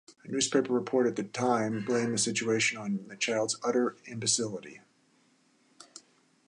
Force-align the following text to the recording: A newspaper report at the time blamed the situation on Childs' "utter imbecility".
A 0.23 0.31
newspaper 0.31 0.73
report 0.73 1.05
at 1.05 1.15
the 1.15 1.21
time 1.23 1.85
blamed 1.85 2.15
the 2.15 2.17
situation 2.17 2.75
on 2.79 3.07
Childs' 3.19 3.59
"utter 3.63 3.97
imbecility". 4.07 4.81